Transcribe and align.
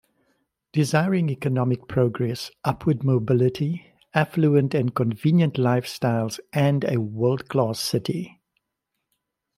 Desiring 0.73 1.29
economic 1.29 1.87
progress, 1.87 2.49
upward 2.65 3.03
mobility, 3.03 3.85
affluent 4.15 4.73
and 4.73 4.95
convenient 4.95 5.57
lifestyles 5.57 6.39
and 6.51 6.83
a 6.85 6.99
'world-class' 6.99 7.79
city. 7.79 8.41